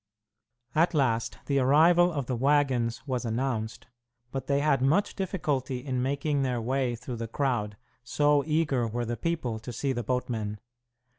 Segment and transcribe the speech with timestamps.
[0.73, 3.85] At last, the arrival of the wagons was announced,
[4.31, 9.05] but they had much difficulty in making their way through the crowd, so eager were
[9.05, 10.59] the people to see the boatmen.